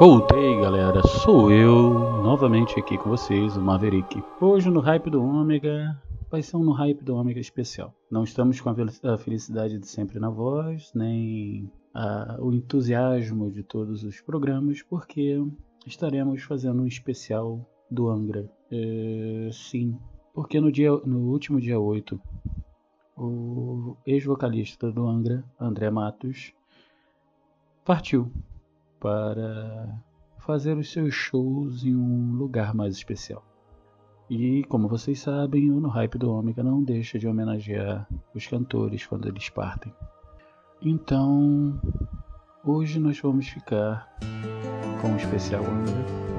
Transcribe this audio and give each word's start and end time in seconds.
Voltei, 0.00 0.58
galera. 0.58 1.06
Sou 1.06 1.52
eu, 1.52 2.22
novamente 2.22 2.80
aqui 2.80 2.96
com 2.96 3.10
vocês, 3.10 3.54
o 3.54 3.60
Maverick. 3.60 4.24
Hoje 4.40 4.70
no 4.70 4.80
Hype 4.80 5.10
do 5.10 5.22
Ômega, 5.22 5.94
vai 6.30 6.40
ser 6.42 6.56
um 6.56 6.64
no 6.64 6.72
Hype 6.72 7.04
do 7.04 7.14
Ômega 7.14 7.38
especial. 7.38 7.94
Não 8.10 8.24
estamos 8.24 8.58
com 8.62 8.70
a 8.70 8.74
fel- 8.74 9.12
a 9.12 9.18
felicidade 9.18 9.78
de 9.78 9.86
sempre 9.86 10.18
na 10.18 10.30
voz, 10.30 10.90
nem 10.94 11.70
ah, 11.92 12.38
o 12.40 12.50
entusiasmo 12.50 13.50
de 13.50 13.62
todos 13.62 14.02
os 14.02 14.22
programas, 14.22 14.80
porque 14.80 15.38
estaremos 15.86 16.44
fazendo 16.44 16.80
um 16.80 16.86
especial 16.86 17.60
do 17.90 18.08
Angra. 18.08 18.50
É, 18.72 19.50
sim, 19.52 19.98
porque 20.32 20.62
no, 20.62 20.72
dia, 20.72 20.92
no 21.04 21.30
último 21.30 21.60
dia 21.60 21.78
8, 21.78 22.18
o 23.18 23.98
ex-vocalista 24.06 24.90
do 24.90 25.06
Angra, 25.06 25.44
André 25.60 25.90
Matos, 25.90 26.54
partiu 27.84 28.32
para 29.00 29.98
fazer 30.38 30.76
os 30.76 30.92
seus 30.92 31.14
shows 31.14 31.84
em 31.84 31.96
um 31.96 32.34
lugar 32.34 32.74
mais 32.74 32.94
especial. 32.94 33.44
E 34.28 34.62
como 34.64 34.86
vocês 34.86 35.18
sabem, 35.18 35.72
o 35.72 35.80
No 35.80 35.88
Hype 35.88 36.16
do 36.16 36.30
Ômega 36.30 36.62
não 36.62 36.82
deixa 36.82 37.18
de 37.18 37.26
homenagear 37.26 38.06
os 38.32 38.46
cantores 38.46 39.04
quando 39.04 39.26
eles 39.26 39.48
partem. 39.48 39.92
Então, 40.80 41.80
hoje 42.64 43.00
nós 43.00 43.18
vamos 43.20 43.48
ficar 43.48 44.08
com 45.00 45.12
o 45.12 45.16
especial 45.16 45.64
Angra. 45.64 46.30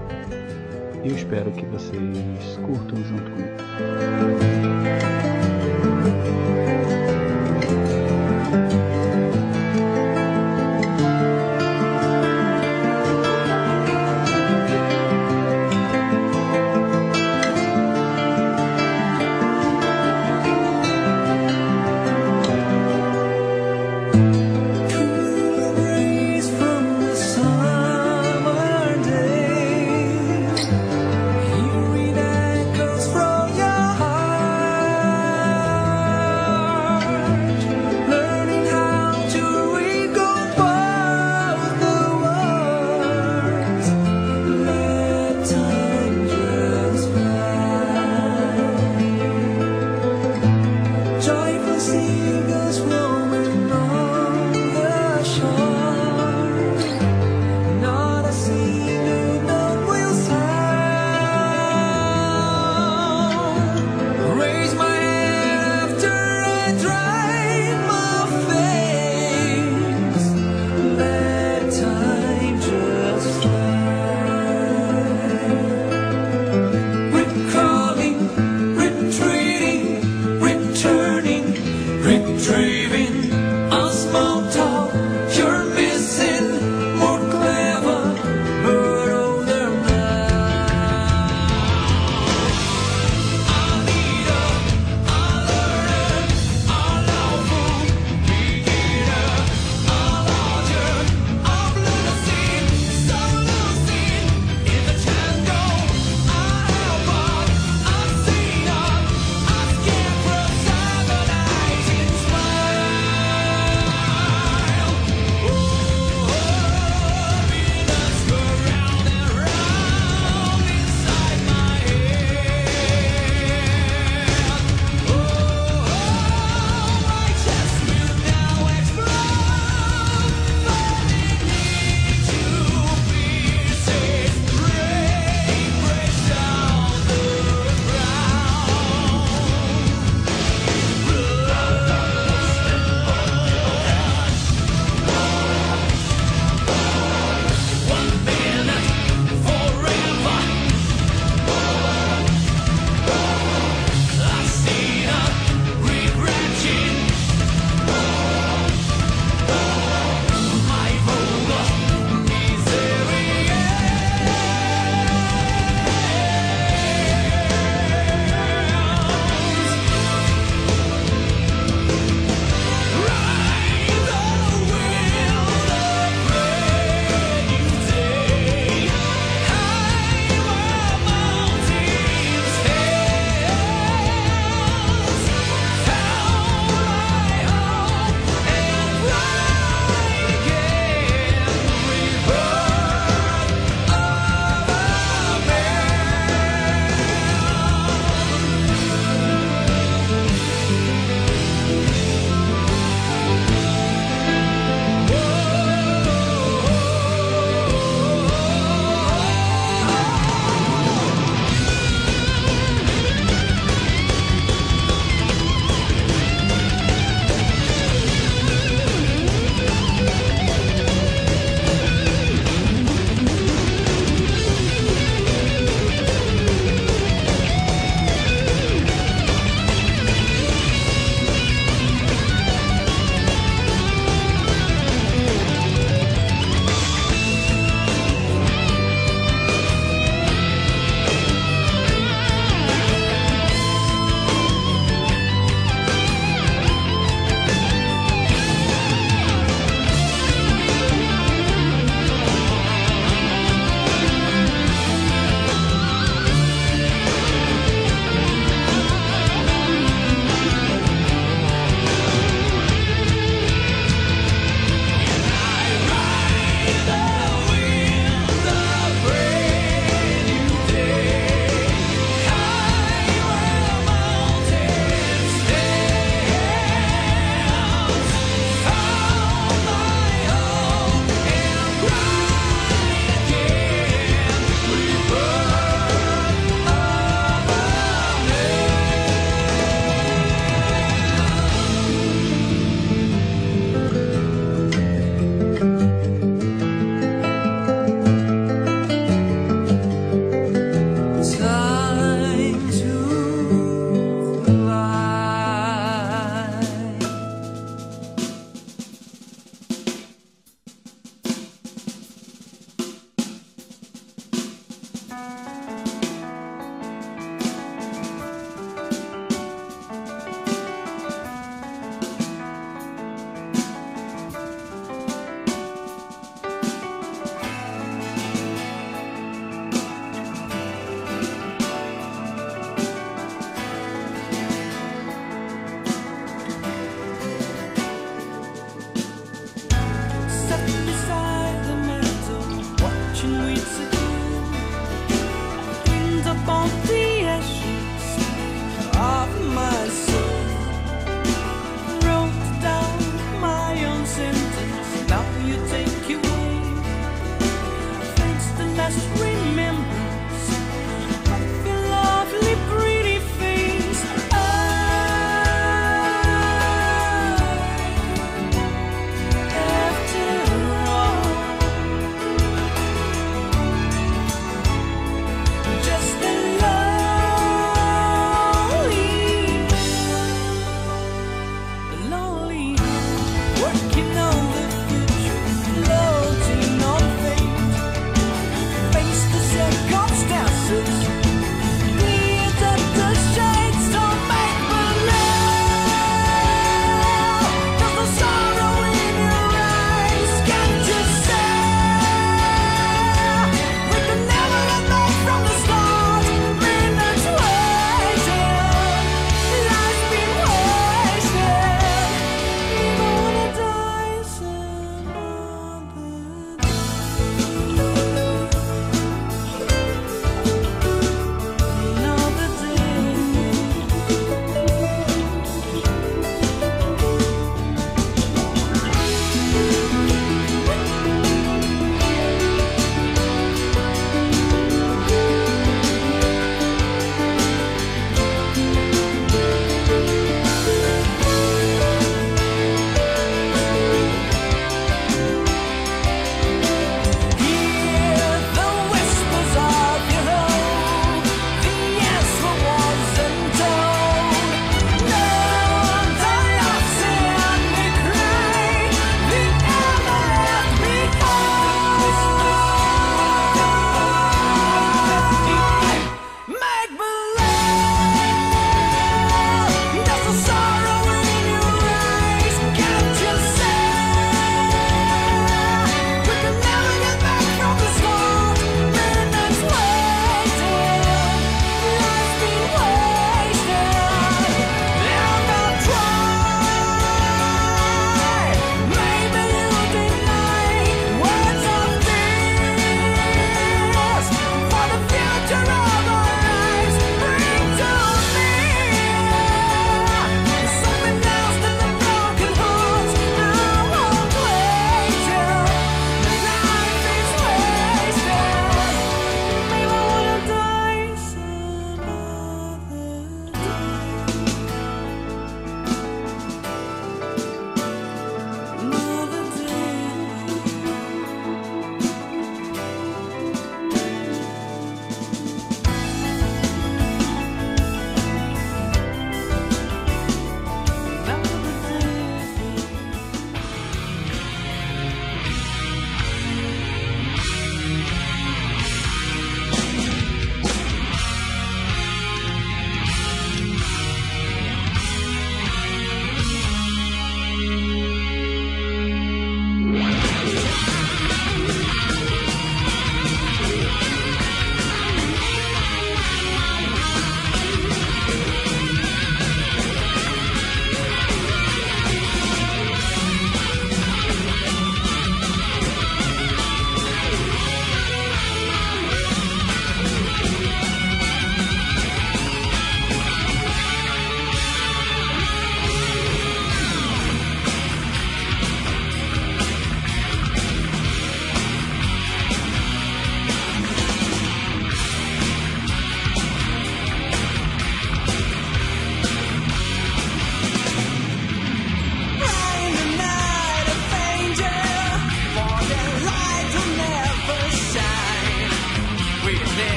E 1.03 1.09
eu 1.09 1.15
espero 1.15 1.51
que 1.51 1.65
vocês 1.65 2.57
curtam 2.65 3.03
junto 3.03 3.23
comigo. 3.31 3.57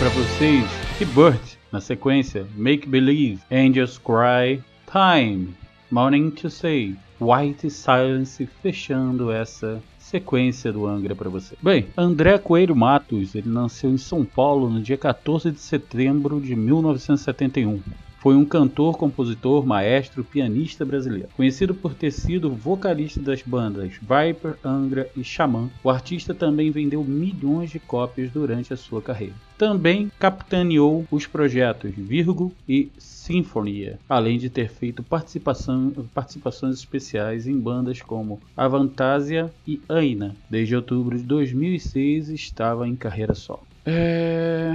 Pra 0.00 0.08
vocês 0.08 0.64
Rebirth, 0.98 1.58
na 1.70 1.78
sequência 1.78 2.46
Make 2.56 2.88
Believe, 2.88 3.42
Angels 3.52 3.98
Cry, 3.98 4.64
Time, 4.90 5.54
Morning 5.90 6.30
to 6.30 6.48
Say, 6.48 6.96
White 7.20 7.68
Silence, 7.68 8.46
fechando 8.62 9.30
essa 9.30 9.82
sequência 9.98 10.72
do 10.72 10.86
Angra 10.86 11.14
pra 11.14 11.28
você. 11.28 11.54
Bem, 11.62 11.88
André 11.98 12.38
Coelho 12.38 12.74
Matos, 12.74 13.34
ele 13.34 13.50
nasceu 13.50 13.90
em 13.90 13.98
São 13.98 14.24
Paulo 14.24 14.70
no 14.70 14.80
dia 14.80 14.96
14 14.96 15.50
de 15.50 15.60
setembro 15.60 16.40
de 16.40 16.56
1971. 16.56 17.82
Foi 18.20 18.36
um 18.36 18.44
cantor, 18.44 18.98
compositor, 18.98 19.64
maestro, 19.64 20.22
pianista 20.22 20.84
brasileiro. 20.84 21.30
Conhecido 21.34 21.74
por 21.74 21.94
ter 21.94 22.10
sido 22.10 22.50
vocalista 22.50 23.18
das 23.18 23.40
bandas 23.40 23.94
Viper, 23.94 24.56
Angra 24.62 25.08
e 25.16 25.24
Xamã, 25.24 25.70
o 25.82 25.88
artista 25.88 26.34
também 26.34 26.70
vendeu 26.70 27.02
milhões 27.02 27.70
de 27.70 27.78
cópias 27.78 28.30
durante 28.30 28.74
a 28.74 28.76
sua 28.76 29.00
carreira. 29.00 29.32
Também 29.56 30.12
capitaneou 30.18 31.06
os 31.10 31.26
projetos 31.26 31.92
Virgo 31.96 32.52
e 32.68 32.90
Sinfonia, 32.98 33.98
além 34.06 34.38
de 34.38 34.50
ter 34.50 34.68
feito 34.68 35.02
participação- 35.02 35.90
participações 36.12 36.76
especiais 36.76 37.46
em 37.46 37.58
bandas 37.58 38.02
como 38.02 38.38
Avantasia 38.54 39.50
e 39.66 39.80
Aina. 39.88 40.36
Desde 40.50 40.76
outubro 40.76 41.16
de 41.16 41.24
2006 41.24 42.28
estava 42.28 42.86
em 42.86 42.94
carreira 42.94 43.34
solo. 43.34 43.62
É... 43.86 44.74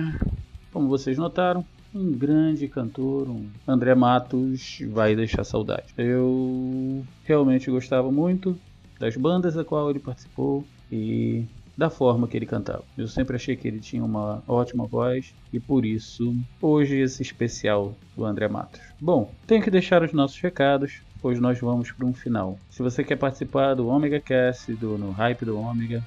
Como 0.73 0.87
vocês 0.89 1.17
notaram, 1.17 1.63
um 1.95 2.11
grande 2.11 2.67
cantor, 2.67 3.29
um 3.29 3.47
André 3.65 3.95
Matos 3.95 4.79
vai 4.89 5.15
deixar 5.15 5.45
saudade. 5.45 5.93
Eu 5.97 7.05
realmente 7.23 7.71
gostava 7.71 8.11
muito 8.11 8.59
das 8.99 9.15
bandas 9.15 9.53
da 9.53 9.63
qual 9.63 9.89
ele 9.89 9.99
participou 9.99 10.65
e 10.91 11.45
da 11.77 11.89
forma 11.89 12.27
que 12.27 12.37
ele 12.37 12.45
cantava. 12.45 12.83
Eu 12.97 13.07
sempre 13.07 13.37
achei 13.37 13.55
que 13.55 13.67
ele 13.67 13.79
tinha 13.79 14.03
uma 14.03 14.43
ótima 14.47 14.85
voz 14.85 15.33
e 15.53 15.59
por 15.59 15.85
isso 15.85 16.35
hoje 16.61 16.97
esse 16.97 17.21
especial 17.21 17.95
do 18.15 18.25
André 18.25 18.47
Matos. 18.49 18.81
Bom, 18.99 19.33
tenho 19.47 19.63
que 19.63 19.71
deixar 19.71 20.03
os 20.03 20.11
nossos 20.11 20.39
recados, 20.39 21.01
pois 21.21 21.39
nós 21.39 21.59
vamos 21.59 21.91
para 21.91 22.05
um 22.05 22.13
final. 22.13 22.59
Se 22.69 22.81
você 22.81 23.03
quer 23.03 23.17
participar 23.17 23.73
do 23.73 23.87
Omega 23.87 24.19
Cast, 24.19 24.73
do 24.73 24.97
no 24.97 25.11
Hype 25.11 25.45
do 25.45 25.57
Omega, 25.57 26.03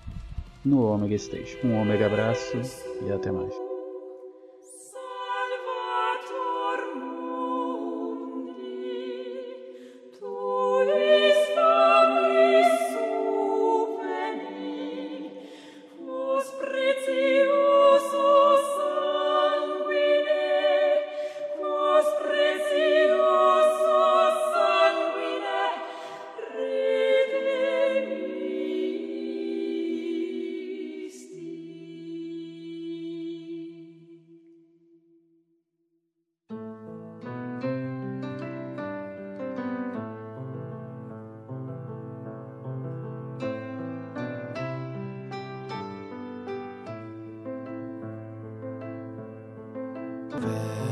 no 0.64 0.84
Ômega 0.84 1.16
Stage. 1.16 1.58
Um 1.64 1.82
Ômega 1.82 2.06
abraço 2.06 2.62
e 3.02 3.12
até 3.12 3.32
mais. 3.32 3.65
bed. 50.40 50.85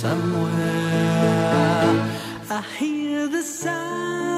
Somewhere. 0.00 0.52
I 2.48 2.62
hear 2.78 3.26
the 3.26 3.42
sound, 3.42 4.37